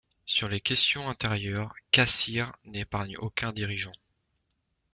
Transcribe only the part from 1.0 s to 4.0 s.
intérieures, Kassir n'épargne aucun dirigeant.